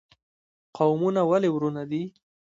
قومونه 0.77 1.21
ولې 1.29 1.49
ورونه 1.53 1.83
دي؟ 1.91 2.03